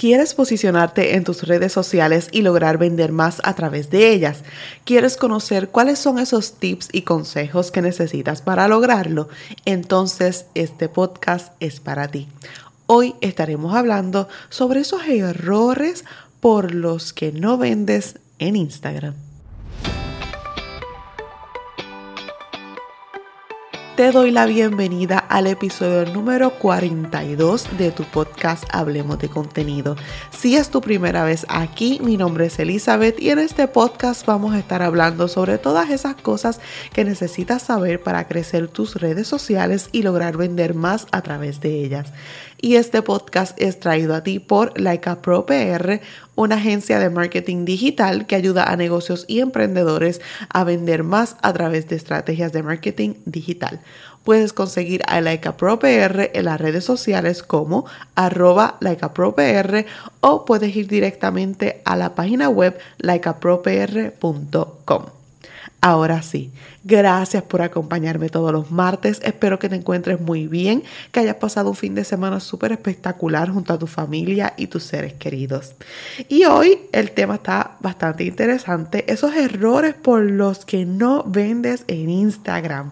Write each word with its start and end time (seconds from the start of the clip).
¿Quieres 0.00 0.32
posicionarte 0.32 1.14
en 1.14 1.24
tus 1.24 1.42
redes 1.42 1.74
sociales 1.74 2.30
y 2.32 2.40
lograr 2.40 2.78
vender 2.78 3.12
más 3.12 3.42
a 3.44 3.54
través 3.54 3.90
de 3.90 4.10
ellas? 4.10 4.44
¿Quieres 4.86 5.18
conocer 5.18 5.68
cuáles 5.68 5.98
son 5.98 6.18
esos 6.18 6.54
tips 6.54 6.88
y 6.90 7.02
consejos 7.02 7.70
que 7.70 7.82
necesitas 7.82 8.40
para 8.40 8.66
lograrlo? 8.66 9.28
Entonces 9.66 10.46
este 10.54 10.88
podcast 10.88 11.52
es 11.60 11.80
para 11.80 12.08
ti. 12.08 12.28
Hoy 12.86 13.14
estaremos 13.20 13.74
hablando 13.74 14.26
sobre 14.48 14.80
esos 14.80 15.06
errores 15.06 16.06
por 16.40 16.74
los 16.74 17.12
que 17.12 17.30
no 17.30 17.58
vendes 17.58 18.18
en 18.38 18.56
Instagram. 18.56 19.29
Te 23.96 24.12
doy 24.12 24.30
la 24.30 24.46
bienvenida 24.46 25.18
al 25.18 25.46
episodio 25.46 26.10
número 26.12 26.50
42 26.50 27.78
de 27.78 27.90
tu 27.90 28.04
podcast 28.04 28.64
Hablemos 28.72 29.18
de 29.18 29.28
contenido. 29.28 29.96
Si 30.30 30.56
es 30.56 30.70
tu 30.70 30.80
primera 30.80 31.24
vez 31.24 31.46
aquí, 31.48 32.00
mi 32.02 32.16
nombre 32.16 32.46
es 32.46 32.58
Elizabeth 32.58 33.20
y 33.20 33.30
en 33.30 33.38
este 33.38 33.68
podcast 33.68 34.26
vamos 34.26 34.54
a 34.54 34.58
estar 34.58 34.82
hablando 34.82 35.28
sobre 35.28 35.58
todas 35.58 35.90
esas 35.90 36.14
cosas 36.14 36.60
que 36.92 37.04
necesitas 37.04 37.62
saber 37.62 38.02
para 38.02 38.26
crecer 38.28 38.68
tus 38.68 38.96
redes 38.96 39.28
sociales 39.28 39.88
y 39.92 40.02
lograr 40.02 40.36
vender 40.36 40.74
más 40.74 41.06
a 41.12 41.22
través 41.22 41.60
de 41.60 41.84
ellas 41.84 42.12
y 42.62 42.76
este 42.76 43.02
podcast 43.02 43.60
es 43.60 43.80
traído 43.80 44.14
a 44.14 44.22
ti 44.22 44.38
por 44.38 44.78
Laika 44.78 45.22
Pro 45.22 45.46
PR, 45.46 46.00
una 46.34 46.56
agencia 46.56 46.98
de 46.98 47.10
marketing 47.10 47.64
digital 47.64 48.26
que 48.26 48.36
ayuda 48.36 48.64
a 48.64 48.76
negocios 48.76 49.24
y 49.28 49.40
emprendedores 49.40 50.20
a 50.48 50.64
vender 50.64 51.02
más 51.02 51.36
a 51.42 51.52
través 51.52 51.88
de 51.88 51.96
estrategias 51.96 52.52
de 52.52 52.62
marketing 52.62 53.14
digital. 53.24 53.80
Puedes 54.24 54.52
conseguir 54.52 55.02
a 55.06 55.20
Laika 55.20 55.56
Pro 55.56 55.78
PR 55.78 56.30
en 56.34 56.44
las 56.44 56.60
redes 56.60 56.84
sociales 56.84 57.42
como 57.42 57.86
arroba 58.14 58.78
PR 58.80 59.86
o 60.20 60.44
puedes 60.44 60.76
ir 60.76 60.88
directamente 60.88 61.80
a 61.84 61.96
la 61.96 62.14
página 62.14 62.48
web 62.48 62.78
laicapropr.com. 62.98 65.19
Ahora 65.82 66.20
sí, 66.20 66.52
gracias 66.84 67.42
por 67.42 67.62
acompañarme 67.62 68.28
todos 68.28 68.52
los 68.52 68.70
martes. 68.70 69.18
Espero 69.24 69.58
que 69.58 69.70
te 69.70 69.76
encuentres 69.76 70.20
muy 70.20 70.46
bien, 70.46 70.82
que 71.10 71.20
hayas 71.20 71.36
pasado 71.36 71.70
un 71.70 71.74
fin 71.74 71.94
de 71.94 72.04
semana 72.04 72.38
súper 72.38 72.72
espectacular 72.72 73.48
junto 73.48 73.72
a 73.72 73.78
tu 73.78 73.86
familia 73.86 74.52
y 74.58 74.66
tus 74.66 74.82
seres 74.82 75.14
queridos. 75.14 75.74
Y 76.28 76.44
hoy 76.44 76.80
el 76.92 77.12
tema 77.12 77.36
está 77.36 77.78
bastante 77.80 78.24
interesante, 78.24 79.10
esos 79.10 79.34
errores 79.34 79.94
por 79.94 80.20
los 80.20 80.66
que 80.66 80.84
no 80.84 81.24
vendes 81.24 81.84
en 81.86 82.10
Instagram. 82.10 82.90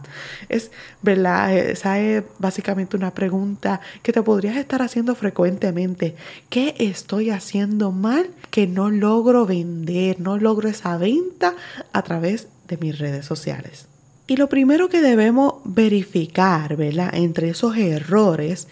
Es, 0.48 0.70
¿verdad? 1.02 1.54
Esa 1.54 1.98
es 1.98 2.24
básicamente 2.38 2.96
una 2.96 3.12
pregunta 3.12 3.82
que 4.02 4.14
te 4.14 4.22
podrías 4.22 4.56
estar 4.56 4.80
haciendo 4.80 5.14
frecuentemente. 5.14 6.16
¿Qué 6.48 6.74
estoy 6.78 7.28
haciendo 7.28 7.92
mal 7.92 8.30
que 8.50 8.66
no 8.66 8.88
logro 8.88 9.44
vender, 9.44 10.20
no 10.20 10.38
logro 10.38 10.70
esa 10.70 10.96
venta 10.96 11.54
a 11.92 12.00
través 12.00 12.44
de 12.44 12.57
de 12.68 12.76
mis 12.76 12.98
redes 12.98 13.26
sociales. 13.26 13.86
Y 14.26 14.36
lo 14.36 14.48
primero 14.48 14.88
que 14.88 15.00
debemos 15.00 15.54
verificar, 15.64 16.76
¿verdad? 16.76 17.14
Entre 17.14 17.48
esos 17.48 17.76
errores 17.76 18.68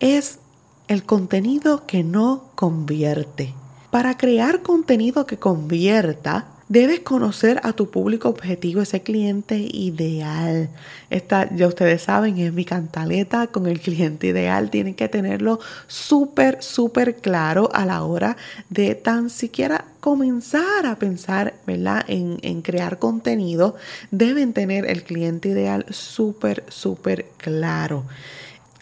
es 0.00 0.38
el 0.86 1.04
contenido 1.04 1.86
que 1.86 2.04
no 2.04 2.50
convierte. 2.54 3.54
Para 3.90 4.18
crear 4.18 4.62
contenido 4.62 5.26
que 5.26 5.38
convierta, 5.38 6.48
Debes 6.68 7.00
conocer 7.00 7.60
a 7.62 7.72
tu 7.72 7.90
público 7.90 8.28
objetivo, 8.28 8.82
ese 8.82 9.02
cliente 9.02 9.56
ideal. 9.56 10.68
Esta, 11.08 11.48
ya 11.56 11.66
ustedes 11.66 12.02
saben, 12.02 12.36
es 12.36 12.52
mi 12.52 12.66
cantaleta 12.66 13.46
con 13.46 13.66
el 13.66 13.80
cliente 13.80 14.26
ideal. 14.26 14.68
Tienen 14.68 14.94
que 14.94 15.08
tenerlo 15.08 15.60
súper, 15.86 16.62
súper 16.62 17.16
claro 17.16 17.70
a 17.72 17.86
la 17.86 18.02
hora 18.04 18.36
de 18.68 18.94
tan 18.94 19.30
siquiera 19.30 19.86
comenzar 20.00 20.84
a 20.84 20.96
pensar 20.96 21.54
¿verdad? 21.66 22.04
En, 22.06 22.38
en 22.42 22.60
crear 22.60 22.98
contenido. 22.98 23.74
Deben 24.10 24.52
tener 24.52 24.84
el 24.84 25.04
cliente 25.04 25.48
ideal 25.48 25.86
súper, 25.88 26.64
súper 26.68 27.30
claro. 27.38 28.04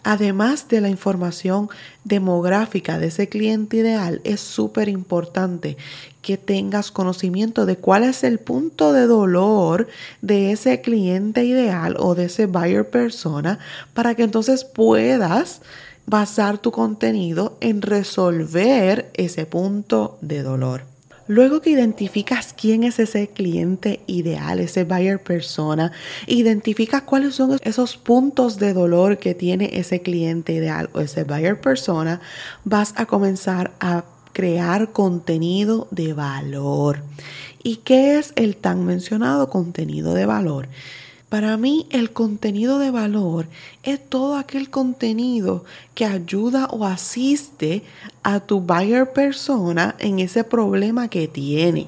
Además 0.09 0.69
de 0.69 0.79
la 0.79 0.87
información 0.87 1.67
demográfica 2.05 2.97
de 2.97 3.07
ese 3.07 3.27
cliente 3.27 3.75
ideal, 3.75 4.21
es 4.23 4.39
súper 4.39 4.87
importante 4.87 5.75
que 6.21 6.37
tengas 6.37 6.91
conocimiento 6.91 7.65
de 7.65 7.75
cuál 7.75 8.05
es 8.05 8.23
el 8.23 8.39
punto 8.39 8.93
de 8.93 9.05
dolor 9.05 9.89
de 10.21 10.53
ese 10.53 10.79
cliente 10.79 11.43
ideal 11.43 11.97
o 11.99 12.15
de 12.15 12.27
ese 12.27 12.45
buyer 12.45 12.89
persona 12.89 13.59
para 13.93 14.15
que 14.15 14.23
entonces 14.23 14.63
puedas 14.63 15.61
basar 16.05 16.57
tu 16.57 16.71
contenido 16.71 17.57
en 17.59 17.81
resolver 17.81 19.11
ese 19.13 19.45
punto 19.45 20.17
de 20.21 20.41
dolor. 20.41 20.86
Luego 21.27 21.61
que 21.61 21.71
identificas 21.71 22.53
quién 22.53 22.83
es 22.83 22.99
ese 22.99 23.27
cliente 23.27 24.01
ideal, 24.07 24.59
ese 24.59 24.85
buyer 24.85 25.21
persona, 25.21 25.91
identificas 26.25 27.01
cuáles 27.03 27.35
son 27.35 27.59
esos 27.63 27.97
puntos 27.97 28.57
de 28.57 28.73
dolor 28.73 29.17
que 29.17 29.35
tiene 29.35 29.71
ese 29.73 30.01
cliente 30.01 30.53
ideal 30.53 30.89
o 30.93 31.01
ese 31.01 31.25
buyer 31.25 31.59
persona, 31.59 32.21
vas 32.63 32.93
a 32.95 33.05
comenzar 33.05 33.71
a 33.79 34.05
crear 34.31 34.91
contenido 34.91 35.87
de 35.91 36.13
valor. 36.13 37.01
¿Y 37.61 37.77
qué 37.77 38.17
es 38.17 38.31
el 38.35 38.55
tan 38.55 38.85
mencionado 38.85 39.49
contenido 39.49 40.13
de 40.13 40.25
valor? 40.25 40.69
Para 41.29 41.57
mí 41.57 41.87
el 41.89 42.13
contenido 42.13 42.79
de 42.79 42.89
valor 42.89 43.47
es 43.83 43.99
todo 44.07 44.37
aquel 44.37 44.69
contenido 44.69 45.65
que 45.93 46.05
ayuda 46.05 46.67
o 46.67 46.85
asiste 46.85 47.83
a 48.23 48.39
tu 48.39 48.61
buyer 48.61 49.11
persona 49.11 49.95
en 49.99 50.19
ese 50.19 50.45
problema 50.45 51.09
que 51.09 51.27
tiene. 51.27 51.87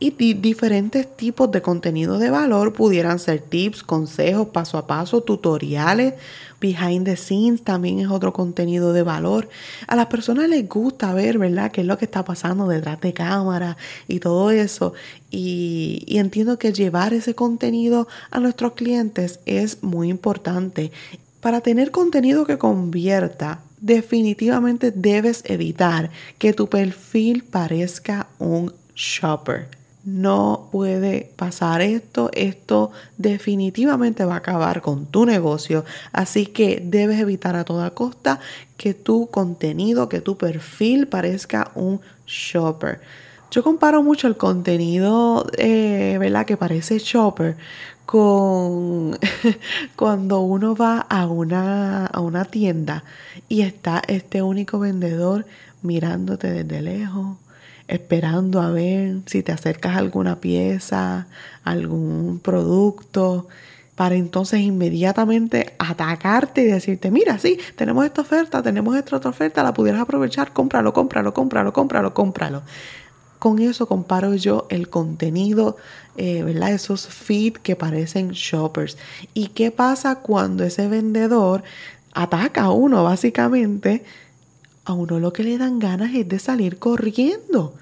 Y 0.00 0.12
diferentes 0.34 1.16
tipos 1.16 1.50
de 1.50 1.60
contenido 1.60 2.18
de 2.20 2.30
valor 2.30 2.72
pudieran 2.72 3.18
ser 3.18 3.40
tips, 3.40 3.82
consejos, 3.82 4.48
paso 4.48 4.78
a 4.78 4.86
paso, 4.86 5.22
tutoriales, 5.22 6.14
behind 6.60 7.04
the 7.04 7.16
scenes 7.16 7.64
también 7.64 7.98
es 7.98 8.08
otro 8.08 8.32
contenido 8.32 8.92
de 8.92 9.02
valor. 9.02 9.48
A 9.88 9.96
las 9.96 10.06
personas 10.06 10.48
les 10.48 10.68
gusta 10.68 11.12
ver, 11.14 11.38
¿verdad?, 11.38 11.72
qué 11.72 11.80
es 11.80 11.86
lo 11.88 11.98
que 11.98 12.04
está 12.04 12.24
pasando 12.24 12.68
detrás 12.68 13.00
de 13.00 13.12
cámara 13.12 13.76
y 14.06 14.20
todo 14.20 14.52
eso. 14.52 14.92
Y, 15.32 16.04
y 16.06 16.18
entiendo 16.18 16.60
que 16.60 16.72
llevar 16.72 17.12
ese 17.12 17.34
contenido 17.34 18.06
a 18.30 18.38
nuestros 18.38 18.74
clientes 18.74 19.40
es 19.46 19.82
muy 19.82 20.10
importante. 20.10 20.92
Para 21.40 21.60
tener 21.60 21.90
contenido 21.90 22.46
que 22.46 22.56
convierta, 22.56 23.62
definitivamente 23.80 24.92
debes 24.92 25.42
evitar 25.44 26.10
que 26.38 26.52
tu 26.52 26.68
perfil 26.68 27.42
parezca 27.42 28.28
un 28.38 28.72
shopper 28.94 29.78
no 30.08 30.68
puede 30.72 31.30
pasar 31.36 31.82
esto, 31.82 32.30
esto 32.32 32.90
definitivamente 33.18 34.24
va 34.24 34.34
a 34.34 34.38
acabar 34.38 34.80
con 34.80 35.06
tu 35.06 35.26
negocio, 35.26 35.84
así 36.12 36.46
que 36.46 36.82
debes 36.82 37.20
evitar 37.20 37.56
a 37.56 37.64
toda 37.64 37.90
costa 37.90 38.40
que 38.76 38.94
tu 38.94 39.28
contenido, 39.28 40.08
que 40.08 40.20
tu 40.20 40.38
perfil 40.38 41.08
parezca 41.08 41.70
un 41.74 42.00
shopper. 42.26 43.00
Yo 43.50 43.62
comparo 43.62 44.02
mucho 44.02 44.28
el 44.28 44.36
contenido, 44.36 45.46
eh, 45.56 46.16
¿verdad? 46.18 46.46
Que 46.46 46.56
parece 46.56 46.98
shopper 46.98 47.56
con 48.06 49.18
cuando 49.96 50.40
uno 50.40 50.74
va 50.74 51.00
a 51.00 51.26
una, 51.26 52.06
a 52.06 52.20
una 52.20 52.44
tienda 52.46 53.04
y 53.48 53.60
está 53.62 54.02
este 54.08 54.42
único 54.42 54.78
vendedor 54.78 55.44
mirándote 55.82 56.50
desde 56.50 56.82
lejos 56.82 57.36
esperando 57.88 58.60
a 58.60 58.70
ver 58.70 59.22
si 59.26 59.42
te 59.42 59.50
acercas 59.50 59.96
a 59.96 59.98
alguna 59.98 60.40
pieza, 60.40 61.26
algún 61.64 62.38
producto, 62.38 63.48
para 63.96 64.14
entonces 64.14 64.60
inmediatamente 64.60 65.74
atacarte 65.78 66.62
y 66.62 66.66
decirte, 66.66 67.10
mira, 67.10 67.38
sí, 67.38 67.58
tenemos 67.74 68.04
esta 68.04 68.20
oferta, 68.20 68.62
tenemos 68.62 68.94
esta 68.96 69.16
otra 69.16 69.30
oferta, 69.30 69.64
la 69.64 69.74
pudieras 69.74 70.02
aprovechar, 70.02 70.52
cómpralo, 70.52 70.92
cómpralo, 70.92 71.34
cómpralo, 71.34 71.72
cómpralo, 71.72 72.14
cómpralo. 72.14 72.62
Con 73.40 73.58
eso 73.60 73.86
comparo 73.86 74.34
yo 74.34 74.66
el 74.68 74.88
contenido, 74.88 75.76
eh, 76.16 76.42
¿verdad? 76.42 76.72
Esos 76.72 77.06
feed 77.06 77.54
que 77.54 77.76
parecen 77.76 78.30
shoppers. 78.30 78.98
¿Y 79.32 79.48
qué 79.48 79.70
pasa 79.70 80.16
cuando 80.16 80.64
ese 80.64 80.88
vendedor 80.88 81.62
ataca 82.12 82.64
a 82.64 82.70
uno, 82.70 83.02
básicamente? 83.04 84.04
a 84.88 84.94
uno 84.94 85.20
lo 85.20 85.32
que 85.32 85.44
le 85.44 85.58
dan 85.58 85.78
ganas 85.78 86.14
es 86.14 86.26
de 86.26 86.38
salir 86.38 86.78
corriendo. 86.78 87.74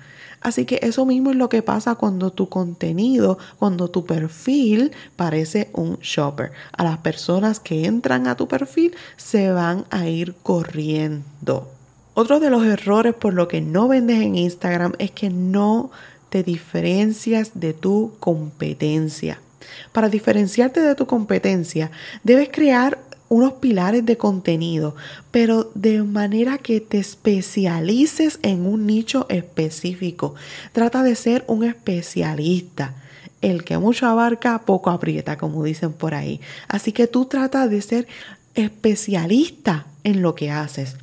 Así 0.46 0.64
que 0.64 0.78
eso 0.80 1.04
mismo 1.06 1.30
es 1.30 1.36
lo 1.36 1.48
que 1.48 1.60
pasa 1.60 1.96
cuando 1.96 2.30
tu 2.30 2.48
contenido, 2.48 3.36
cuando 3.58 3.88
tu 3.88 4.06
perfil 4.06 4.92
parece 5.16 5.70
un 5.72 5.96
shopper. 5.96 6.52
A 6.70 6.84
las 6.84 6.98
personas 6.98 7.58
que 7.58 7.84
entran 7.84 8.28
a 8.28 8.36
tu 8.36 8.46
perfil 8.46 8.94
se 9.16 9.50
van 9.50 9.86
a 9.90 10.06
ir 10.06 10.36
corriendo. 10.44 11.68
Otro 12.14 12.38
de 12.38 12.50
los 12.50 12.64
errores 12.64 13.12
por 13.12 13.34
lo 13.34 13.48
que 13.48 13.60
no 13.60 13.88
vendes 13.88 14.22
en 14.22 14.36
Instagram 14.36 14.92
es 15.00 15.10
que 15.10 15.30
no 15.30 15.90
te 16.28 16.44
diferencias 16.44 17.50
de 17.54 17.72
tu 17.72 18.12
competencia. 18.20 19.40
Para 19.90 20.08
diferenciarte 20.08 20.80
de 20.80 20.94
tu 20.94 21.06
competencia, 21.06 21.90
debes 22.22 22.50
crear 22.50 23.00
unos 23.28 23.54
pilares 23.54 24.04
de 24.04 24.16
contenido, 24.16 24.94
pero 25.30 25.70
de 25.74 26.02
manera 26.02 26.58
que 26.58 26.80
te 26.80 26.98
especialices 26.98 28.38
en 28.42 28.66
un 28.66 28.86
nicho 28.86 29.26
específico. 29.28 30.34
Trata 30.72 31.02
de 31.02 31.16
ser 31.16 31.44
un 31.48 31.64
especialista. 31.64 32.94
El 33.42 33.64
que 33.64 33.78
mucho 33.78 34.06
abarca, 34.06 34.60
poco 34.60 34.90
aprieta, 34.90 35.36
como 35.36 35.62
dicen 35.62 35.92
por 35.92 36.14
ahí. 36.14 36.40
Así 36.68 36.92
que 36.92 37.06
tú 37.06 37.26
trata 37.26 37.68
de 37.68 37.82
ser 37.82 38.06
especialista 38.54 39.86
en 40.04 40.22
lo 40.22 40.34
que 40.34 40.50
haces. 40.50 40.96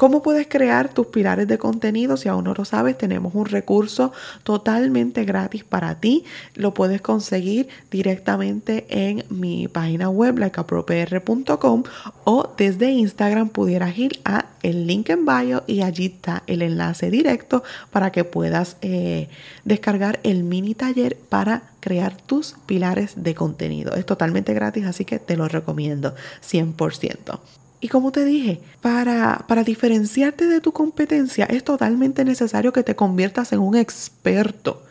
¿Cómo 0.00 0.22
puedes 0.22 0.46
crear 0.48 0.88
tus 0.88 1.08
pilares 1.08 1.46
de 1.46 1.58
contenido? 1.58 2.16
Si 2.16 2.26
aún 2.26 2.44
no 2.44 2.54
lo 2.54 2.64
sabes, 2.64 2.96
tenemos 2.96 3.34
un 3.34 3.44
recurso 3.44 4.14
totalmente 4.44 5.26
gratis 5.26 5.62
para 5.62 6.00
ti. 6.00 6.24
Lo 6.54 6.72
puedes 6.72 7.02
conseguir 7.02 7.68
directamente 7.90 8.86
en 8.88 9.24
mi 9.28 9.68
página 9.68 10.08
web, 10.08 10.38
likeapropr.com 10.38 11.82
o 12.24 12.48
desde 12.56 12.90
Instagram 12.92 13.50
pudieras 13.50 13.98
ir 13.98 14.20
a 14.24 14.46
el 14.62 14.86
link 14.86 15.10
en 15.10 15.26
bio 15.26 15.64
y 15.66 15.82
allí 15.82 16.06
está 16.06 16.44
el 16.46 16.62
enlace 16.62 17.10
directo 17.10 17.62
para 17.90 18.10
que 18.10 18.24
puedas 18.24 18.78
eh, 18.80 19.28
descargar 19.66 20.18
el 20.22 20.44
mini 20.44 20.74
taller 20.74 21.18
para 21.28 21.64
crear 21.80 22.16
tus 22.16 22.54
pilares 22.64 23.22
de 23.22 23.34
contenido. 23.34 23.94
Es 23.94 24.06
totalmente 24.06 24.54
gratis, 24.54 24.86
así 24.86 25.04
que 25.04 25.18
te 25.18 25.36
lo 25.36 25.46
recomiendo 25.46 26.14
100%. 26.42 27.38
Y 27.80 27.88
como 27.88 28.12
te 28.12 28.24
dije, 28.24 28.60
para, 28.82 29.44
para 29.48 29.64
diferenciarte 29.64 30.46
de 30.46 30.60
tu 30.60 30.72
competencia 30.72 31.46
es 31.46 31.64
totalmente 31.64 32.24
necesario 32.24 32.72
que 32.72 32.82
te 32.82 32.94
conviertas 32.94 33.52
en 33.52 33.60
un 33.60 33.74
experto. 33.74 34.82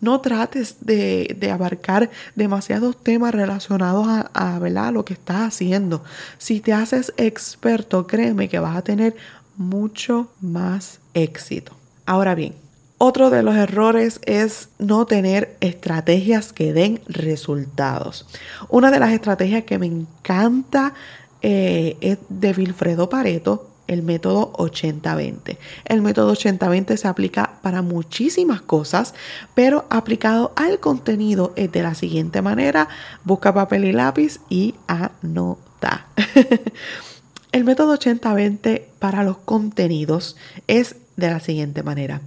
No 0.00 0.20
trates 0.20 0.76
de, 0.80 1.50
abarcar 1.52 2.10
demasiados 2.34 3.02
temas 3.02 3.34
relacionados 3.34 4.08
a, 4.08 4.20
a, 4.32 4.90
lo 4.90 5.04
que 5.04 5.12
estás 5.12 5.42
haciendo. 5.42 6.02
Si 6.38 6.60
te 6.60 6.72
haces 6.72 7.12
experto, 7.16 8.06
créeme 8.06 8.48
que 8.48 8.58
vas 8.58 8.76
a 8.76 8.82
tener 8.82 9.14
mucho 9.56 10.32
más 10.40 11.00
éxito. 11.12 11.76
Ahora 12.06 12.34
bien, 12.34 12.54
otro 12.96 13.30
de 13.30 13.42
los 13.42 13.56
errores 13.56 14.20
es 14.24 14.68
no 14.78 15.06
tener 15.06 15.56
estrategias 15.60 16.52
que 16.52 16.72
den 16.72 17.00
resultados. 17.06 18.26
Una 18.68 18.90
de 18.90 18.98
las 18.98 19.12
estrategias 19.12 19.64
que 19.64 19.78
me 19.78 19.86
encanta 19.86 20.94
eh, 21.42 21.96
es 22.00 22.18
de 22.28 22.52
Wilfredo 22.52 23.08
Pareto, 23.08 23.70
el 23.90 24.02
método 24.02 24.52
80-20. 24.52 25.58
El 25.84 26.00
método 26.00 26.32
80-20 26.34 26.96
se 26.96 27.08
aplica 27.08 27.58
para 27.60 27.82
muchísimas 27.82 28.60
cosas, 28.60 29.14
pero 29.54 29.84
aplicado 29.90 30.52
al 30.54 30.78
contenido 30.78 31.52
es 31.56 31.72
de 31.72 31.82
la 31.82 31.94
siguiente 31.94 32.40
manera. 32.40 32.88
Busca 33.24 33.52
papel 33.52 33.84
y 33.84 33.92
lápiz 33.92 34.40
y 34.48 34.76
anota. 34.86 36.06
el 37.52 37.64
método 37.64 37.98
80-20 37.98 38.82
para 39.00 39.24
los 39.24 39.38
contenidos 39.38 40.36
es 40.68 40.94
de 41.16 41.30
la 41.30 41.40
siguiente 41.40 41.82
manera. 41.82 42.20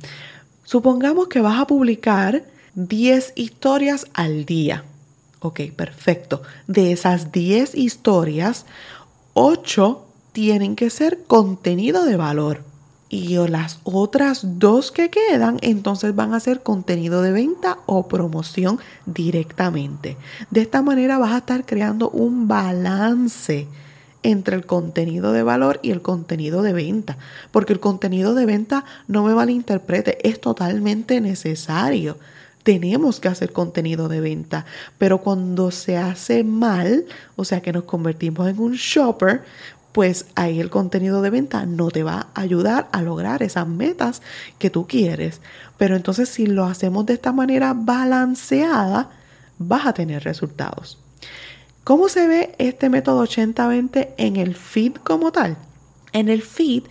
Supongamos 0.65 1.29
que 1.29 1.39
vas 1.39 1.61
a 1.61 1.67
publicar 1.67 2.43
10 2.75 3.33
historias 3.35 4.07
al 4.13 4.43
día. 4.45 4.83
Ok, 5.39 5.61
perfecto. 5.75 6.41
De 6.67 6.91
esas 6.91 7.31
10 7.31 7.75
historias, 7.75 8.65
8 9.33 10.05
tienen 10.31 10.75
que 10.75 10.89
ser 10.89 11.23
contenido 11.25 12.05
de 12.05 12.17
valor. 12.17 12.61
Y 13.09 13.35
las 13.47 13.79
otras 13.83 14.59
dos 14.59 14.91
que 14.91 15.11
quedan, 15.11 15.59
entonces 15.61 16.15
van 16.15 16.33
a 16.33 16.39
ser 16.39 16.63
contenido 16.63 17.21
de 17.21 17.31
venta 17.31 17.77
o 17.85 18.07
promoción 18.07 18.79
directamente. 19.05 20.17
De 20.49 20.61
esta 20.61 20.81
manera 20.81 21.19
vas 21.19 21.33
a 21.33 21.37
estar 21.37 21.63
creando 21.63 22.09
un 22.09 22.47
balance 22.47 23.67
entre 24.23 24.55
el 24.55 24.65
contenido 24.65 25.31
de 25.31 25.43
valor 25.43 25.79
y 25.83 25.91
el 25.91 26.01
contenido 26.01 26.63
de 26.63 26.73
venta. 26.73 27.17
Porque 27.51 27.73
el 27.73 27.79
contenido 27.79 28.33
de 28.33 28.47
venta, 28.47 28.83
no 29.07 29.23
me 29.23 29.35
malinterprete, 29.35 30.27
es 30.27 30.41
totalmente 30.41 31.21
necesario 31.21 32.17
tenemos 32.63 33.19
que 33.19 33.27
hacer 33.27 33.51
contenido 33.51 34.07
de 34.07 34.21
venta, 34.21 34.65
pero 34.97 35.19
cuando 35.19 35.69
se 35.71 35.97
hace 35.97 36.43
mal, 36.43 37.05
o 37.35 37.45
sea 37.45 37.61
que 37.61 37.73
nos 37.73 37.83
convertimos 37.83 38.47
en 38.47 38.59
un 38.59 38.73
shopper, 38.73 39.43
pues 39.91 40.25
ahí 40.35 40.59
el 40.59 40.69
contenido 40.69 41.21
de 41.21 41.29
venta 41.29 41.65
no 41.65 41.91
te 41.91 42.03
va 42.03 42.27
a 42.33 42.41
ayudar 42.41 42.89
a 42.91 43.01
lograr 43.01 43.43
esas 43.43 43.67
metas 43.67 44.21
que 44.57 44.71
tú 44.71 44.87
quieres. 44.87 45.39
Pero 45.77 45.95
entonces 45.95 46.29
si 46.29 46.47
lo 46.47 46.65
hacemos 46.65 47.05
de 47.05 47.13
esta 47.13 47.31
manera 47.31 47.73
balanceada, 47.75 49.11
vas 49.59 49.85
a 49.85 49.93
tener 49.93 50.23
resultados. 50.23 50.97
¿Cómo 51.83 52.09
se 52.09 52.27
ve 52.27 52.55
este 52.57 52.89
método 52.89 53.23
80-20 53.23 54.09
en 54.17 54.37
el 54.37 54.55
feed 54.55 54.93
como 54.95 55.31
tal? 55.31 55.57
En 56.13 56.29
el 56.29 56.41
feed 56.41 56.83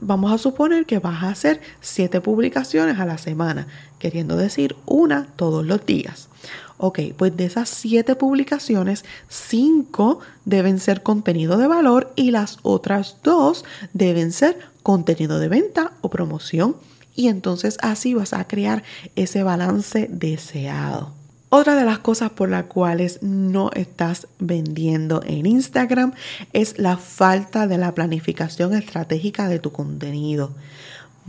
vamos 0.00 0.32
a 0.32 0.38
suponer 0.38 0.86
que 0.86 0.98
vas 0.98 1.22
a 1.22 1.30
hacer 1.30 1.60
siete 1.80 2.20
publicaciones 2.20 2.98
a 2.98 3.06
la 3.06 3.16
semana, 3.16 3.68
queriendo 4.00 4.36
decir 4.36 4.74
una 4.86 5.28
todos 5.36 5.64
los 5.64 5.86
días. 5.86 6.28
Ok, 6.78 6.98
pues 7.16 7.36
de 7.36 7.44
esas 7.44 7.68
siete 7.68 8.16
publicaciones, 8.16 9.04
cinco 9.28 10.20
deben 10.44 10.80
ser 10.80 11.02
contenido 11.02 11.58
de 11.58 11.68
valor 11.68 12.12
y 12.16 12.32
las 12.32 12.58
otras 12.62 13.18
dos 13.22 13.64
deben 13.92 14.32
ser 14.32 14.58
contenido 14.82 15.38
de 15.38 15.48
venta 15.48 15.92
o 16.00 16.10
promoción. 16.10 16.74
Y 17.14 17.28
entonces 17.28 17.76
así 17.82 18.14
vas 18.14 18.32
a 18.32 18.48
crear 18.48 18.82
ese 19.14 19.42
balance 19.42 20.08
deseado. 20.10 21.12
Otra 21.52 21.74
de 21.74 21.84
las 21.84 21.98
cosas 21.98 22.30
por 22.30 22.48
las 22.48 22.64
cuales 22.64 23.18
no 23.22 23.70
estás 23.74 24.28
vendiendo 24.38 25.20
en 25.26 25.46
Instagram 25.46 26.14
es 26.52 26.78
la 26.78 26.96
falta 26.96 27.66
de 27.66 27.76
la 27.76 27.92
planificación 27.92 28.72
estratégica 28.72 29.48
de 29.48 29.58
tu 29.58 29.72
contenido. 29.72 30.54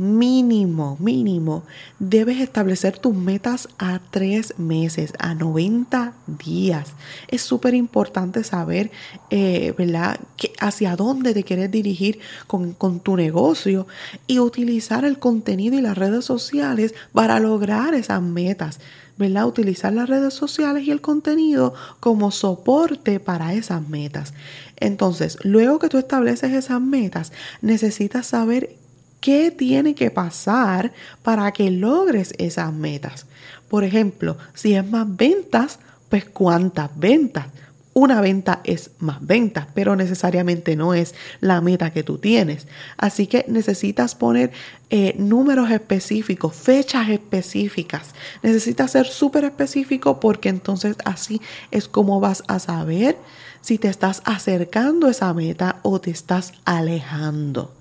Mínimo, 0.02 0.98
mínimo, 1.00 1.64
debes 2.00 2.42
establecer 2.42 2.98
tus 2.98 3.14
metas 3.14 3.70
a 3.78 4.00
tres 4.10 4.58
meses, 4.58 5.14
a 5.20 5.36
90 5.36 6.14
días. 6.44 6.94
Es 7.28 7.44
súper 7.44 7.76
importante 7.76 8.44
saber, 8.44 8.90
eh, 9.30 9.76
¿verdad?, 9.78 10.20
hacia 10.60 10.96
dónde 10.96 11.36
te 11.36 11.44
quieres 11.44 11.70
dirigir 11.70 12.18
con, 12.48 12.74
con 12.74 13.00
tu 13.00 13.16
negocio 13.16 13.86
y 14.26 14.40
utilizar 14.40 15.06
el 15.06 15.20
contenido 15.20 15.78
y 15.78 15.82
las 15.82 16.00
redes 16.00 16.26
sociales 16.26 16.96
para 17.14 17.40
lograr 17.40 17.94
esas 17.94 18.24
metas. 18.24 18.80
¿verdad? 19.18 19.46
Utilizar 19.46 19.94
las 19.94 20.10
redes 20.10 20.34
sociales 20.34 20.84
y 20.84 20.90
el 20.90 21.02
contenido 21.02 21.76
como 22.00 22.32
soporte 22.32 23.20
para 23.20 23.54
esas 23.54 23.88
metas. 23.88 24.34
Entonces, 24.78 25.38
luego 25.44 25.78
que 25.78 25.90
tú 25.90 26.00
estableces 26.00 26.54
esas 26.54 26.82
metas, 26.82 27.32
necesitas 27.62 28.26
saber 28.26 28.81
qué 29.22 29.52
tiene 29.52 29.96
que 29.96 30.12
pasar 30.12 30.92
para 31.24 31.52
que 31.54 31.72
logres 31.72 32.34
esas 32.38 32.74
metas. 32.74 33.28
Por 33.70 33.86
ejemplo, 33.86 34.38
si 34.54 34.76
es 34.76 34.86
más 34.86 35.08
ventas, 35.16 35.80
pues 36.10 36.26
cuántas 36.26 36.90
ventas. 37.00 37.46
Una 37.94 38.22
venta 38.22 38.62
es 38.64 38.92
más 39.00 39.26
ventas, 39.26 39.68
pero 39.74 39.98
necesariamente 39.98 40.78
no 40.78 40.94
es 40.94 41.14
la 41.42 41.60
meta 41.60 41.92
que 41.92 42.04
tú 42.04 42.18
tienes. 42.18 42.68
Así 42.98 43.28
que 43.28 43.44
necesitas 43.50 44.16
poner 44.16 44.52
eh, 44.90 45.14
números 45.18 45.70
específicos, 45.72 46.56
fechas 46.56 47.10
específicas. 47.10 48.16
Necesitas 48.44 48.92
ser 48.92 49.08
súper 49.08 49.44
específico 49.44 50.22
porque 50.22 50.48
entonces 50.48 50.96
así 51.04 51.42
es 51.70 51.90
como 51.90 52.22
vas 52.22 52.44
a 52.48 52.60
saber 52.60 53.18
si 53.60 53.78
te 53.78 53.90
estás 53.90 54.22
acercando 54.26 55.08
a 55.08 55.12
esa 55.12 55.34
meta 55.34 55.80
o 55.84 56.00
te 56.00 56.12
estás 56.12 56.54
alejando. 56.64 57.81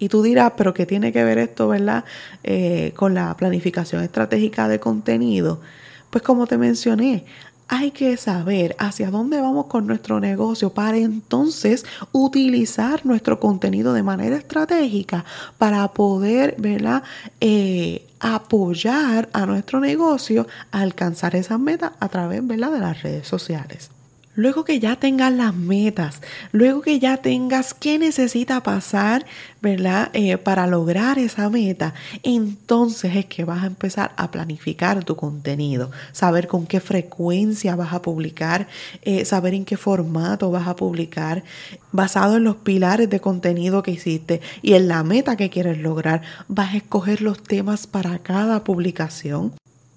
Y 0.00 0.08
tú 0.08 0.22
dirás, 0.22 0.54
pero 0.56 0.74
¿qué 0.74 0.86
tiene 0.86 1.12
que 1.12 1.22
ver 1.22 1.38
esto, 1.38 1.68
verdad, 1.68 2.04
eh, 2.42 2.92
con 2.96 3.14
la 3.14 3.36
planificación 3.36 4.02
estratégica 4.02 4.66
de 4.66 4.80
contenido? 4.80 5.60
Pues 6.08 6.24
como 6.24 6.46
te 6.46 6.58
mencioné, 6.58 7.26
hay 7.68 7.92
que 7.92 8.16
saber 8.16 8.74
hacia 8.80 9.10
dónde 9.10 9.40
vamos 9.40 9.66
con 9.66 9.86
nuestro 9.86 10.18
negocio 10.18 10.70
para 10.70 10.96
entonces 10.96 11.84
utilizar 12.10 13.06
nuestro 13.06 13.38
contenido 13.38 13.92
de 13.92 14.02
manera 14.02 14.36
estratégica 14.36 15.24
para 15.56 15.86
poder 15.88 16.56
¿verdad? 16.58 17.04
Eh, 17.40 18.08
apoyar 18.18 19.28
a 19.32 19.46
nuestro 19.46 19.78
negocio 19.78 20.48
a 20.72 20.80
alcanzar 20.80 21.36
esas 21.36 21.60
metas 21.60 21.92
a 22.00 22.08
través 22.08 22.44
¿verdad? 22.44 22.72
de 22.72 22.80
las 22.80 23.02
redes 23.02 23.28
sociales. 23.28 23.90
Luego 24.36 24.64
que 24.64 24.78
ya 24.78 24.94
tengas 24.94 25.32
las 25.32 25.56
metas, 25.56 26.22
luego 26.52 26.82
que 26.82 27.00
ya 27.00 27.16
tengas 27.16 27.74
qué 27.74 27.98
necesita 27.98 28.62
pasar, 28.62 29.26
¿verdad? 29.60 30.08
Eh, 30.12 30.38
para 30.38 30.68
lograr 30.68 31.18
esa 31.18 31.50
meta, 31.50 31.94
entonces 32.22 33.16
es 33.16 33.26
que 33.26 33.44
vas 33.44 33.64
a 33.64 33.66
empezar 33.66 34.12
a 34.16 34.30
planificar 34.30 35.02
tu 35.02 35.16
contenido, 35.16 35.90
saber 36.12 36.46
con 36.46 36.66
qué 36.66 36.78
frecuencia 36.78 37.74
vas 37.74 37.92
a 37.92 38.02
publicar, 38.02 38.68
eh, 39.02 39.24
saber 39.24 39.52
en 39.52 39.64
qué 39.64 39.76
formato 39.76 40.52
vas 40.52 40.68
a 40.68 40.76
publicar, 40.76 41.42
basado 41.90 42.36
en 42.36 42.44
los 42.44 42.54
pilares 42.54 43.10
de 43.10 43.18
contenido 43.18 43.82
que 43.82 43.90
hiciste 43.90 44.40
y 44.62 44.74
en 44.74 44.86
la 44.86 45.02
meta 45.02 45.36
que 45.36 45.50
quieres 45.50 45.78
lograr, 45.78 46.22
vas 46.46 46.72
a 46.72 46.76
escoger 46.76 47.20
los 47.20 47.42
temas 47.42 47.88
para 47.88 48.20
cada 48.20 48.62
publicación 48.62 49.52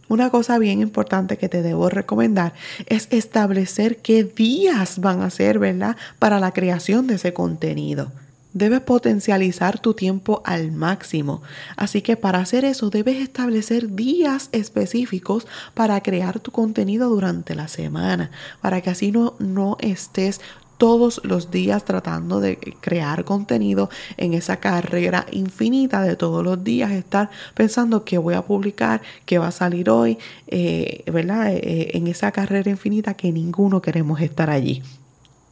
Una 0.09 0.29
cosa 0.29 0.59
bien 0.59 0.81
importante 0.81 1.37
que 1.37 1.49
te 1.49 1.61
debo 1.61 1.89
recomendar 1.89 2.53
es 2.87 3.07
establecer 3.11 3.97
qué 3.97 4.23
días 4.23 4.99
van 4.99 5.21
a 5.21 5.29
ser, 5.29 5.59
¿verdad? 5.59 5.95
Para 6.19 6.39
la 6.39 6.51
creación 6.51 7.07
de 7.07 7.15
ese 7.15 7.33
contenido. 7.33 8.11
Debes 8.53 8.81
potencializar 8.81 9.79
tu 9.79 9.95
tiempo 9.95 10.43
al 10.45 10.71
máximo. 10.71 11.41
Así 11.75 12.03
que 12.03 12.17
para 12.17 12.37
hacer 12.37 12.65
eso 12.65 12.91
debes 12.91 13.17
establecer 13.17 13.95
días 13.95 14.49
específicos 14.51 15.47
para 15.73 15.99
crear 16.01 16.39
tu 16.39 16.51
contenido 16.51 17.09
durante 17.09 17.55
la 17.55 17.67
semana, 17.67 18.29
para 18.61 18.81
que 18.81 18.91
así 18.91 19.11
no, 19.11 19.33
no 19.39 19.77
estés 19.79 20.39
todos 20.77 21.21
los 21.23 21.51
días 21.51 21.85
tratando 21.85 22.39
de 22.39 22.57
crear 22.81 23.23
contenido 23.23 23.89
en 24.17 24.33
esa 24.33 24.57
carrera 24.57 25.25
infinita 25.31 26.01
de 26.01 26.15
todos 26.15 26.43
los 26.43 26.63
días, 26.63 26.91
estar 26.91 27.29
pensando 27.53 28.03
que 28.03 28.17
voy 28.17 28.33
a 28.33 28.41
publicar, 28.41 29.01
que 29.25 29.37
va 29.37 29.47
a 29.47 29.51
salir 29.51 29.89
hoy, 29.89 30.17
eh, 30.47 31.03
¿verdad? 31.11 31.53
Eh, 31.53 31.91
en 31.93 32.07
esa 32.07 32.31
carrera 32.31 32.69
infinita 32.69 33.13
que 33.13 33.31
ninguno 33.31 33.81
queremos 33.81 34.21
estar 34.21 34.49
allí. 34.49 34.81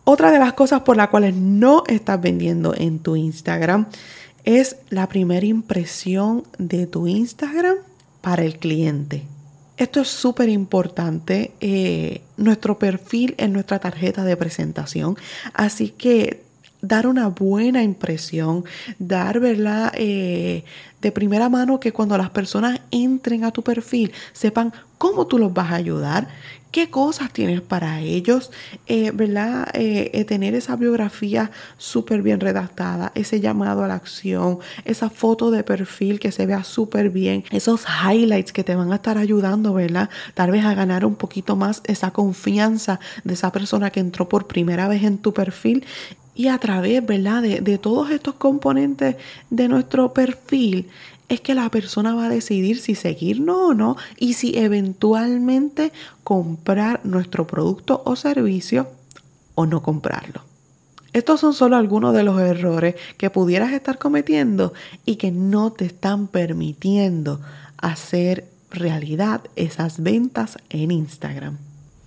Otra 0.03 0.31
de 0.31 0.39
las 0.39 0.53
cosas 0.53 0.81
por 0.81 0.97
las 0.97 1.09
cuales 1.09 1.35
no 1.35 1.83
estás 1.87 2.19
vendiendo 2.19 2.73
en 2.75 2.99
tu 2.99 3.15
Instagram 3.15 3.85
es 4.43 4.77
la 4.89 5.07
primera 5.07 5.45
impresión 5.45 6.43
de 6.57 6.87
tu 6.87 7.07
Instagram 7.07 7.77
para 8.21 8.43
el 8.43 8.57
cliente. 8.57 9.23
Esto 9.81 10.01
es 10.01 10.09
súper 10.09 10.47
importante. 10.47 11.53
Eh, 11.59 12.21
nuestro 12.38 12.77
perfil 12.77 13.33
en 13.39 13.51
nuestra 13.51 13.79
tarjeta 13.79 14.23
de 14.23 14.38
presentación. 14.38 15.17
Así 15.55 15.89
que 15.89 16.43
dar 16.81 17.07
una 17.07 17.27
buena 17.27 17.83
impresión, 17.83 18.65
dar, 19.00 19.39
¿verdad? 19.39 19.91
Eh, 19.95 20.63
de 21.01 21.11
primera 21.11 21.50
mano 21.50 21.79
que 21.79 21.91
cuando 21.91 22.17
las 22.17 22.29
personas 22.29 22.79
entren 22.91 23.43
a 23.43 23.51
tu 23.51 23.63
perfil 23.63 24.11
sepan 24.33 24.71
cómo 24.97 25.25
tú 25.25 25.39
los 25.39 25.51
vas 25.51 25.71
a 25.71 25.75
ayudar, 25.75 26.27
qué 26.71 26.89
cosas 26.89 27.33
tienes 27.33 27.59
para 27.61 28.00
ellos, 28.01 28.51
eh, 28.85 29.11
¿verdad? 29.11 29.67
Eh, 29.73 30.23
tener 30.25 30.53
esa 30.53 30.75
biografía 30.75 31.51
súper 31.77 32.21
bien 32.21 32.39
redactada, 32.39 33.11
ese 33.15 33.41
llamado 33.41 33.83
a 33.83 33.88
la 33.88 33.95
acción, 33.95 34.59
esa 34.85 35.09
foto 35.09 35.50
de 35.50 35.63
perfil 35.63 36.19
que 36.19 36.31
se 36.31 36.45
vea 36.45 36.63
súper 36.63 37.09
bien, 37.09 37.43
esos 37.51 37.83
highlights 37.85 38.53
que 38.53 38.63
te 38.63 38.75
van 38.75 38.91
a 38.91 38.95
estar 38.95 39.17
ayudando, 39.17 39.73
¿verdad? 39.73 40.09
Tal 40.35 40.51
vez 40.51 40.63
a 40.63 40.75
ganar 40.75 41.03
un 41.03 41.15
poquito 41.15 41.55
más 41.55 41.81
esa 41.85 42.11
confianza 42.11 43.00
de 43.23 43.33
esa 43.33 43.51
persona 43.51 43.89
que 43.89 44.00
entró 44.00 44.29
por 44.29 44.47
primera 44.47 44.88
vez 44.88 45.03
en 45.03 45.17
tu 45.17 45.33
perfil 45.33 45.83
y 46.35 46.47
a 46.47 46.57
través, 46.57 47.05
¿verdad? 47.05 47.41
De, 47.41 47.61
de 47.61 47.77
todos 47.77 48.11
estos 48.11 48.35
componentes 48.35 49.15
de 49.50 49.67
nuestro 49.67 50.13
perfil 50.13 50.89
es 51.29 51.39
que 51.39 51.55
la 51.55 51.69
persona 51.69 52.13
va 52.13 52.25
a 52.25 52.29
decidir 52.29 52.79
si 52.79 52.93
seguirnos 52.93 53.57
o 53.57 53.73
no 53.73 53.95
y 54.17 54.33
si 54.33 54.57
eventualmente 54.57 55.93
comprar 56.23 57.00
nuestro 57.05 57.47
producto 57.47 58.01
o 58.05 58.15
servicio 58.15 58.89
o 59.55 59.65
no 59.65 59.81
comprarlo. 59.81 60.41
Estos 61.13 61.41
son 61.41 61.53
solo 61.53 61.75
algunos 61.75 62.13
de 62.13 62.23
los 62.23 62.39
errores 62.39 62.95
que 63.17 63.29
pudieras 63.29 63.73
estar 63.73 63.97
cometiendo 63.97 64.73
y 65.05 65.15
que 65.17 65.31
no 65.31 65.71
te 65.71 65.85
están 65.85 66.27
permitiendo 66.27 67.41
hacer 67.77 68.47
realidad 68.69 69.41
esas 69.55 70.01
ventas 70.01 70.57
en 70.69 70.91
Instagram. 70.91 71.57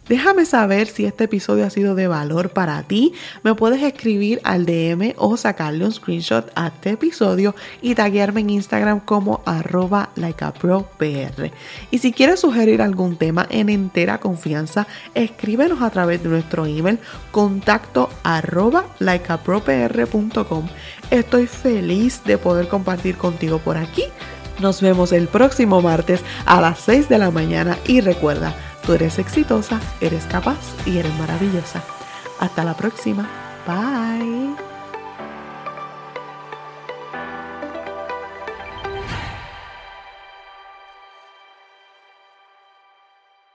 Déjame 0.08 0.44
saber 0.44 0.86
si 0.86 1.06
este 1.06 1.24
episodio 1.24 1.64
ha 1.64 1.70
sido 1.70 1.94
de 1.94 2.08
valor 2.08 2.50
para 2.50 2.82
ti. 2.82 3.14
Me 3.42 3.54
puedes 3.54 3.82
escribir 3.82 4.40
al 4.44 4.66
DM 4.66 5.14
o 5.16 5.36
sacarle 5.38 5.86
un 5.86 5.92
screenshot 5.92 6.50
a 6.54 6.66
este 6.68 6.90
episodio 6.90 7.54
y 7.80 7.94
taguearme 7.94 8.42
en 8.42 8.50
Instagram 8.50 9.00
como 9.00 9.40
arroba 9.46 10.10
likeapropr. 10.16 11.52
Y 11.90 11.98
si 11.98 12.12
quieres 12.12 12.40
sugerir 12.40 12.82
algún 12.82 13.16
tema 13.16 13.46
en 13.48 13.70
entera 13.70 14.18
confianza, 14.18 14.86
escríbenos 15.14 15.80
a 15.80 15.88
través 15.90 16.22
de 16.22 16.28
nuestro 16.28 16.66
email 16.66 16.98
contacto 17.30 18.10
arroba 18.22 18.84
likeapropr.com. 18.98 20.68
Estoy 21.10 21.46
feliz 21.46 22.22
de 22.24 22.36
poder 22.36 22.68
compartir 22.68 23.16
contigo 23.16 23.58
por 23.58 23.78
aquí. 23.78 24.04
Nos 24.60 24.80
vemos 24.80 25.12
el 25.12 25.28
próximo 25.28 25.80
martes 25.82 26.20
a 26.46 26.60
las 26.60 26.78
6 26.80 27.08
de 27.08 27.18
la 27.18 27.30
mañana 27.30 27.76
y 27.86 28.00
recuerda, 28.00 28.54
Tú 28.86 28.92
eres 28.92 29.18
exitosa, 29.18 29.80
eres 30.00 30.24
capaz 30.24 30.58
y 30.84 30.98
eres 30.98 31.14
maravillosa. 31.18 31.82
Hasta 32.38 32.64
la 32.64 32.74
próxima. 32.74 33.28
Bye. 33.66 34.63